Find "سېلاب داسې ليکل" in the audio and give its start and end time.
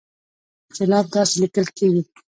0.75-1.65